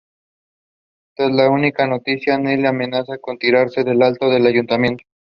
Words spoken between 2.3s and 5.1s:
Neil amenaza con tirarse de lo alto del ayuntamiento.